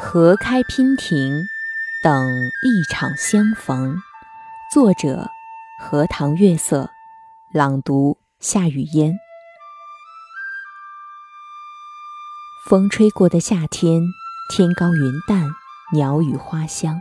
[0.00, 1.48] 河开娉婷，
[2.04, 3.96] 等一场相逢。
[4.72, 5.28] 作者：
[5.80, 6.88] 荷塘月色。
[7.52, 9.18] 朗读：夏雨嫣。
[12.68, 14.00] 风吹过的夏天，
[14.54, 15.50] 天高云淡，
[15.92, 17.00] 鸟语花香，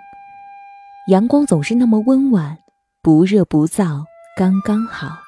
[1.07, 2.57] 阳光总是那么温婉，
[3.03, 4.05] 不热不燥，
[4.35, 5.19] 刚刚好。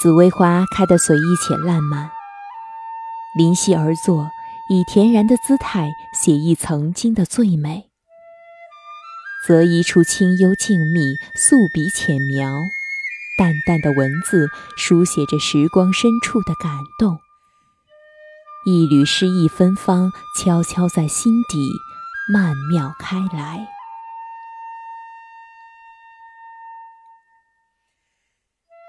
[0.00, 2.08] 紫薇花开得随意且烂漫，
[3.36, 4.30] 临溪而坐。
[4.70, 7.90] 以恬然的姿态写意曾经的最美，
[9.44, 12.62] 择一处清幽静谧，素笔浅描，
[13.36, 14.46] 淡淡的文字
[14.76, 16.70] 书写着时光深处的感
[17.00, 17.18] 动。
[18.64, 21.68] 一缕诗意芬芳，悄悄在心底
[22.32, 23.66] 曼妙开来。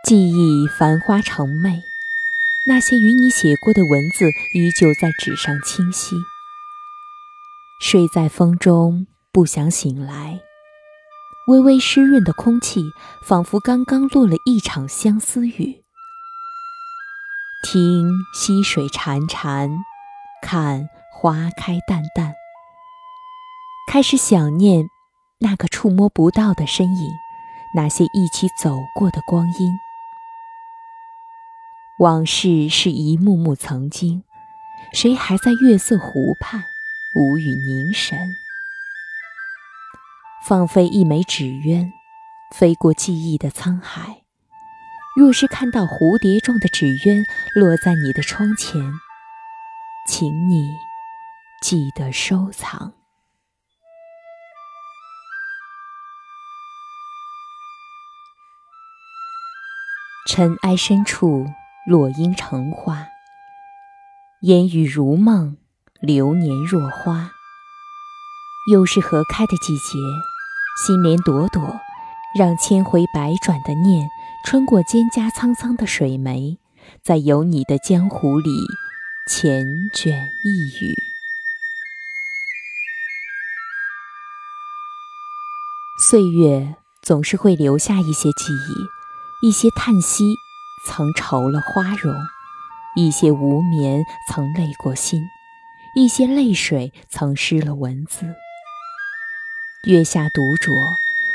[0.06, 1.91] 记忆繁花成魅。
[2.64, 6.16] 那些与你写过的文字，依旧在纸上清晰。
[7.82, 10.40] 睡在风中，不想醒来。
[11.48, 12.84] 微微湿润的空气，
[13.28, 15.84] 仿佛刚刚落了一场相思雨。
[17.64, 19.72] 听溪水潺潺，
[20.44, 22.32] 看花开淡淡。
[23.90, 24.86] 开始想念
[25.40, 27.10] 那个触摸不到的身影，
[27.76, 29.72] 那些一起走过的光阴。
[32.02, 34.24] 往事是一幕幕曾经，
[34.92, 36.64] 谁还在月色湖畔
[37.14, 38.18] 无语凝神？
[40.44, 41.94] 放飞一枚纸鸢，
[42.56, 44.24] 飞过记忆的沧海。
[45.16, 48.82] 若是看到蝴蝶状的纸鸢落在你的窗前，
[50.08, 50.72] 请你
[51.62, 52.94] 记得收藏。
[60.28, 61.46] 尘埃深处。
[61.88, 63.08] 落英成花，
[64.42, 65.58] 烟雨如梦，
[66.00, 67.32] 流年若花。
[68.72, 69.98] 又是荷开的季节，
[70.86, 71.80] 心莲朵朵，
[72.38, 74.08] 让千回百转的念
[74.46, 76.58] 穿过蒹葭苍苍的水湄，
[77.04, 78.52] 在有你的江湖里
[79.28, 80.12] 缱绻
[80.44, 80.94] 一语。
[86.08, 90.36] 岁月总是会留下一些记忆，一些叹息。
[90.88, 92.16] 曾愁了花容，
[92.96, 95.24] 一些无眠曾累过心，
[95.96, 98.26] 一些泪水曾湿了文字。
[99.88, 100.74] 月下独酌，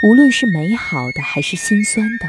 [0.03, 2.29] 无论是美好的还是心酸的，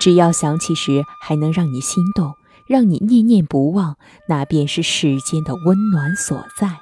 [0.00, 2.34] 只要想起时还能让你心动，
[2.66, 3.96] 让你念念不忘，
[4.28, 6.80] 那便是世间的温暖所在。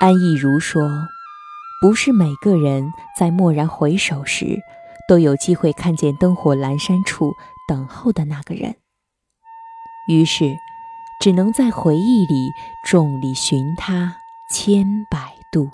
[0.00, 1.08] 安逸如说
[1.80, 4.60] ：“不是每个人在蓦然回首时。”
[5.08, 7.34] 都有机会看见灯火阑珊处
[7.68, 8.76] 等候的那个人，
[10.08, 10.56] 于是
[11.20, 12.50] 只能在回忆里
[12.84, 14.16] 众里寻他
[14.50, 15.70] 千百度。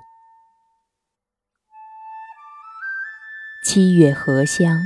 [3.65, 4.81] 七月荷香，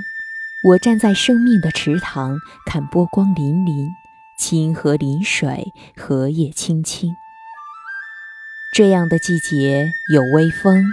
[0.65, 3.89] 我站在生命的池塘，看波光粼粼，
[4.39, 7.17] 清河临水，荷叶青青。
[8.75, 10.85] 这样的季节，有微风，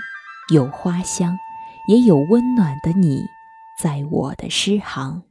[0.54, 1.40] 有花香，
[1.88, 3.26] 也有温暖的你。
[3.82, 5.24] 在我的诗行，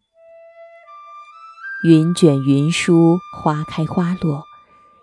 [1.84, 4.42] 云卷云舒，花开花落，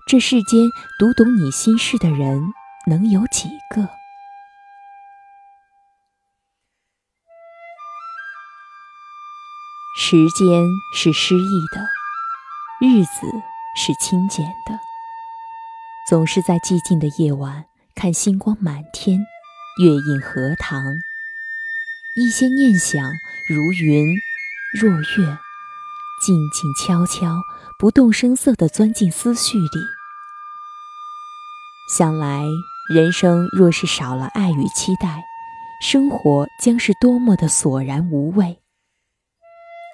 [0.06, 0.68] 这世间
[1.00, 2.52] 读懂你心事的人
[2.88, 3.88] 能有几个？
[9.98, 11.88] 时间是诗意的，
[12.86, 13.12] 日子
[13.78, 14.78] 是清简的，
[16.10, 17.64] 总是在寂静的夜晚，
[17.96, 19.18] 看星光满天，
[19.82, 20.84] 月映荷塘。
[22.20, 23.14] 一些念想
[23.46, 24.08] 如云
[24.74, 25.38] 若月，
[26.20, 27.44] 静静悄悄、
[27.78, 29.68] 不动声色地钻进思绪里。
[31.96, 32.44] 想来，
[32.92, 35.26] 人生若是少了爱与期待，
[35.80, 38.58] 生活将是多么的索然无味。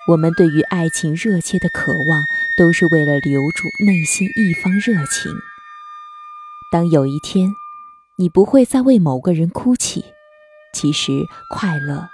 [0.07, 2.23] 我们对于爱情热切的渴望，
[2.57, 5.29] 都是为了留住内心一方热情。
[6.71, 7.53] 当有一天，
[8.17, 10.12] 你不会再为某个人哭泣，
[10.73, 12.09] 其实快乐。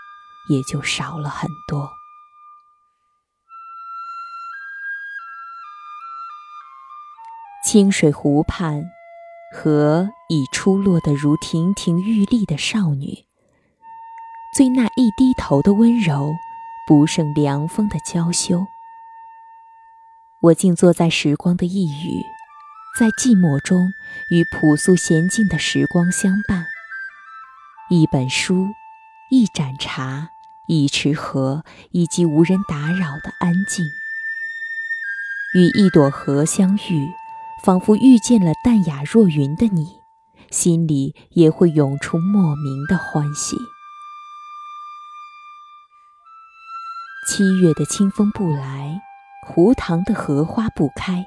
[0.49, 1.91] 也就少了很多。
[7.63, 8.83] 清水湖畔，
[9.55, 13.25] 荷已出落得如亭亭玉立的少女，
[14.57, 16.33] 最那一低头的温柔，
[16.87, 18.65] 不胜凉风的娇羞。
[20.41, 22.25] 我静坐在时光的一隅，
[22.97, 23.91] 在寂寞中
[24.31, 26.65] 与朴素娴静的时光相伴。
[27.89, 28.67] 一本书，
[29.31, 30.29] 一盏茶。
[30.67, 33.83] 一池荷，以及无人打扰的安静，
[35.55, 37.09] 与一朵荷相遇，
[37.63, 39.99] 仿佛遇见了淡雅若云的你，
[40.51, 43.57] 心里也会涌出莫名的欢喜。
[47.27, 49.01] 七月的清风不来，
[49.47, 51.25] 湖塘的荷花不开。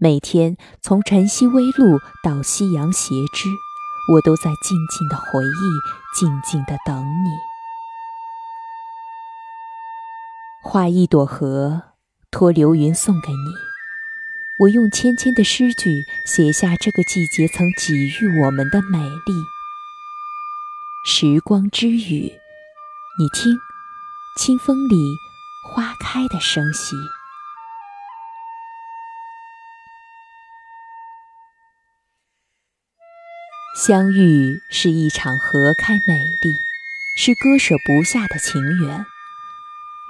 [0.00, 3.48] 每天从晨曦微露到夕阳斜枝，
[4.08, 7.30] 我都在静静的回忆，静静的等你。
[10.62, 11.82] 画一朵荷，
[12.30, 13.52] 托流云送给你。
[14.60, 19.32] 我用芊芊的诗句写下这个季节曾给予我们的美丽。
[21.04, 22.32] 时光之语，
[23.18, 23.58] 你听，
[24.36, 25.16] 清风里
[25.68, 26.96] 花开的声息。
[33.74, 36.54] 相遇是一场合开美丽，
[37.16, 39.06] 是割舍不下的情缘。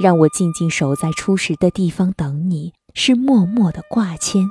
[0.00, 4.48] 让我静静守在初识的地方等你，是默默的挂牵；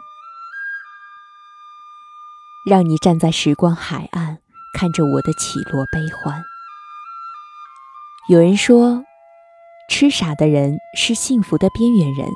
[2.65, 4.37] 让你站在时光海岸，
[4.73, 6.41] 看着我的起落悲欢。
[8.29, 9.03] 有人说，
[9.89, 12.29] 痴傻的人是幸福的边缘人，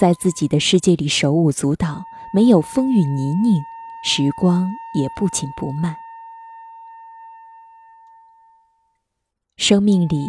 [0.00, 2.02] 在自己的世界里手舞足蹈，
[2.34, 3.62] 没有风雨泥泞，
[4.02, 5.96] 时光也不紧不慢。
[9.60, 10.26] 生命里。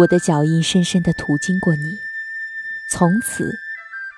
[0.00, 2.00] 我的脚印深深地途经过你，
[2.90, 3.54] 从此，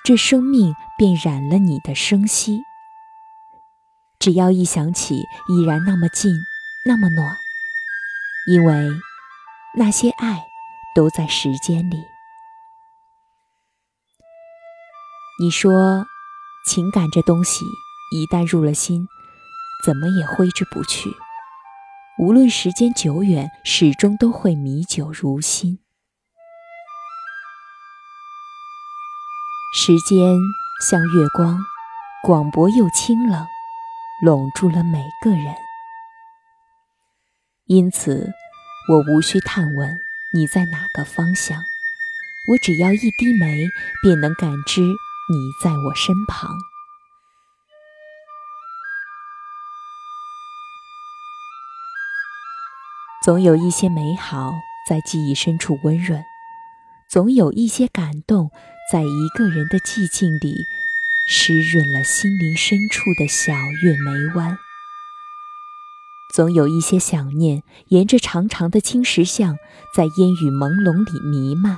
[0.03, 2.63] 这生命便染了你的生息。
[4.17, 6.35] 只要一想起，依然那么近，
[6.87, 7.37] 那么暖，
[8.47, 8.89] 因为
[9.77, 10.43] 那些爱
[10.95, 12.03] 都在时间里。
[15.39, 16.03] 你说，
[16.67, 17.63] 情感这东西
[18.11, 19.07] 一旦入了心，
[19.85, 21.11] 怎么也挥之不去。
[22.19, 25.79] 无论时间久远，始终都会弥久如新。
[29.73, 30.37] 时间
[30.87, 31.57] 像月光，
[32.21, 33.47] 广博又清冷，
[34.23, 35.55] 笼住了每个人。
[37.65, 38.29] 因此，
[38.89, 39.97] 我无需探问
[40.33, 41.63] 你在哪个方向，
[42.49, 43.69] 我只要一低眉，
[44.03, 46.51] 便能感知你在我身旁。
[53.23, 56.23] 总有一些美好在记忆深处温润，
[57.07, 58.49] 总有一些感动
[58.91, 60.65] 在一个人的寂静里
[61.27, 64.57] 湿润了心灵深处的小月眉弯，
[66.33, 69.55] 总有一些想念沿着长长的青石巷
[69.95, 71.77] 在烟雨朦胧里弥漫。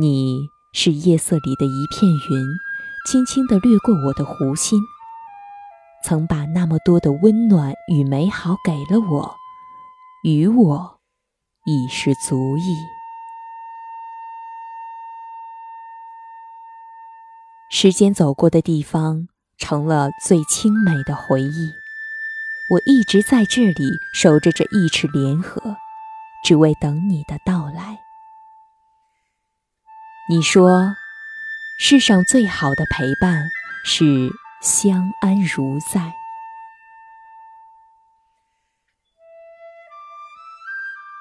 [0.00, 2.44] 你是夜色里的一片云，
[3.06, 4.80] 轻轻地掠过我的湖心，
[6.04, 9.36] 曾把那么多的温暖与美好给了我。
[10.26, 10.98] 与我
[11.66, 12.76] 已是足矣。
[17.70, 21.72] 时间走过的地方，成了最清美的回忆。
[22.72, 25.76] 我一直在这里守着这一尺莲河，
[26.42, 28.00] 只为等你的到来。
[30.28, 30.96] 你说，
[31.78, 33.48] 世上最好的陪伴
[33.84, 34.28] 是
[34.60, 36.12] 相安如在。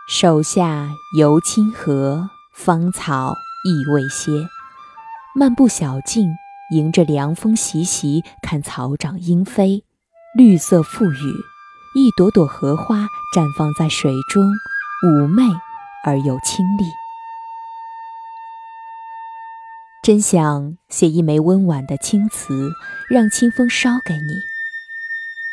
[0.08, 4.48] 手下游清河，芳草亦未歇。
[5.34, 6.30] 漫步小径，
[6.70, 9.84] 迎着凉风习习，看草长莺飞，
[10.38, 11.34] 绿色馥郁。
[12.00, 14.44] 一朵朵荷花绽放在水中，
[15.04, 15.42] 妩媚
[16.06, 16.86] 而又清丽。
[20.04, 22.70] 真想写一枚温婉的青瓷，
[23.10, 24.44] 让清风捎给你。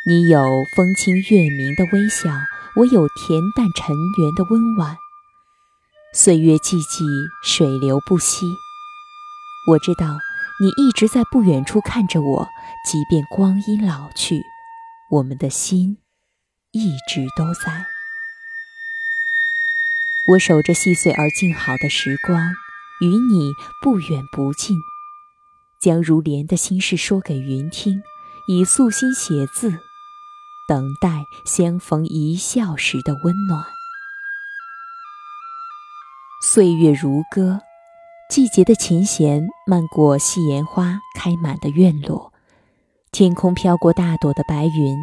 [0.05, 0.45] 你有
[0.77, 2.31] 风清月明的微笑。
[2.75, 4.97] 我有恬淡尘缘的温婉，
[6.15, 7.05] 岁月寂寂，
[7.45, 8.47] 水流不息。
[9.69, 10.19] 我知道
[10.59, 12.49] 你一直在不远处看着我，
[12.91, 14.43] 即便光阴老去，
[15.11, 15.99] 我们的心
[16.73, 17.85] 一直都在。
[20.29, 22.55] 我守着细碎而静好的时光，
[23.03, 23.53] 与你
[23.83, 24.79] 不远不近，
[25.79, 28.03] 将如莲的心事说给云听，
[28.49, 29.79] 以素心写字。
[30.73, 33.63] 等待相逢一笑时的温暖。
[36.43, 37.61] 岁月如歌，
[38.31, 42.33] 季节的琴弦漫过细盐花开满的院落，
[43.11, 44.97] 天空飘过大朵的白云，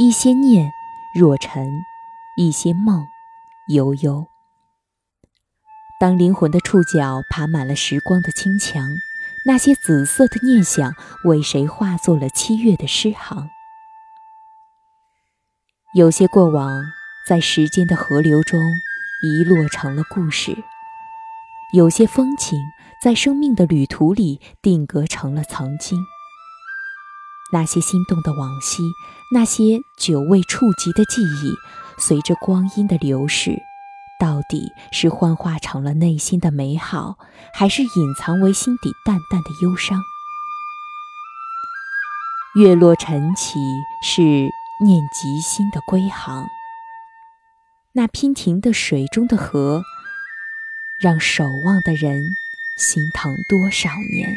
[0.00, 0.72] 一些念
[1.14, 1.70] 若尘，
[2.36, 3.06] 一些梦
[3.68, 4.26] 悠悠。
[6.00, 8.84] 当灵魂的触角爬满了时光的青墙，
[9.46, 10.92] 那些紫色的念想
[11.22, 13.48] 为谁化作了七月的诗行？
[15.96, 16.82] 有些过往，
[17.24, 18.60] 在时间的河流中
[19.22, 20.52] 遗落成了故事；
[21.72, 22.58] 有些风景，
[23.00, 26.04] 在生命的旅途里定格成了曾经。
[27.52, 28.82] 那些心动的往昔，
[29.32, 31.54] 那些久未触及的记忆，
[31.96, 33.62] 随着光阴的流逝，
[34.18, 37.18] 到底是幻化成了内心的美好，
[37.54, 40.02] 还是隐藏为心底淡淡的忧伤？
[42.56, 43.60] 月落晨起，
[44.02, 44.48] 是
[44.80, 46.48] 念及心的归航。
[47.92, 49.82] 那娉婷的水中的河，
[51.00, 52.24] 让守望的人
[52.76, 54.36] 心疼多少年？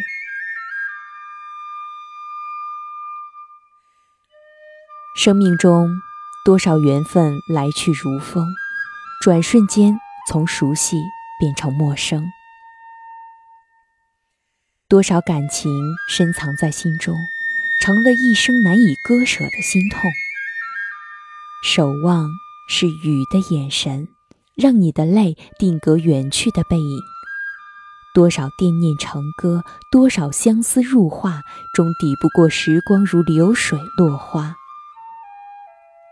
[5.15, 5.89] 生命中
[6.45, 8.45] 多少缘分来去如风，
[9.23, 9.97] 转瞬间
[10.29, 11.01] 从熟悉
[11.39, 12.31] 变成陌生。
[14.87, 15.71] 多少感情
[16.07, 17.17] 深藏在心中，
[17.81, 19.99] 成了一生难以割舍的心痛。
[21.63, 22.29] 守望
[22.69, 24.07] 是雨的眼神，
[24.55, 26.99] 让你的泪定格远去的背影。
[28.13, 31.41] 多少惦念成歌，多少相思入画，
[31.73, 34.55] 终抵不过时光如流水落花。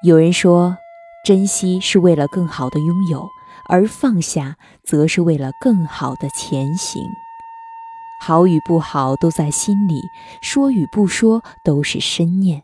[0.04, 0.78] 有人说，
[1.25, 3.28] 珍惜是为了更好的拥有，
[3.70, 7.02] 而放下则是为了更好的前行。
[8.22, 10.02] 好与不好都在心里，
[10.42, 12.64] 说与不说都是深念。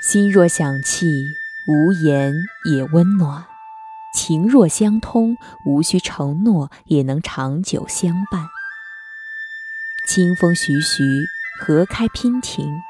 [0.00, 2.32] 心若响契，无言
[2.64, 3.44] 也温暖；
[4.14, 8.48] 情若相通，无需承诺也能长久相伴。
[10.08, 11.04] 清风徐徐，
[11.60, 12.80] 荷开娉婷。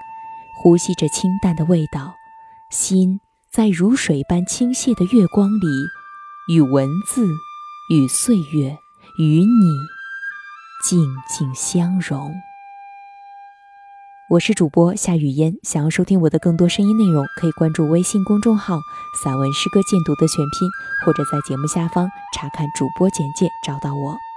[0.62, 2.14] 呼吸着清淡的味道，
[2.70, 3.18] 心
[3.50, 5.66] 在如水般倾泻的月光里，
[6.48, 7.26] 与文字、
[7.90, 8.78] 与岁月、
[9.18, 9.74] 与你
[10.84, 12.32] 静静相融。
[14.30, 18.78] 我是主播夏雨嫣，想要收听我的更多声音内容，可以关注微信公众号
[19.24, 20.70] “散文诗歌鉴读”的全拼，
[21.04, 24.29] 或者在节目下方查看主播简介找到我。